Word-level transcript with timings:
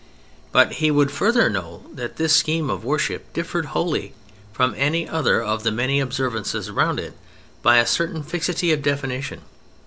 But 0.51 0.71
he 0.81 0.89
would 0.89 1.11
further 1.11 1.47
know 1.47 1.83
that 1.93 2.15
this 2.17 2.35
scheme 2.35 2.71
of 2.71 2.83
worship 2.83 3.31
differed 3.33 3.65
wholly 3.67 4.15
from 4.51 4.73
any 4.75 5.07
other 5.07 5.43
of 5.43 5.61
the 5.61 5.69
many 5.71 5.99
observances 5.99 6.71
round 6.71 6.99
it 6.99 7.13
by 7.61 7.77
a 7.77 7.85
certain 7.85 8.23
fixity 8.23 8.71
of 8.73 8.81
definition. 8.81 9.41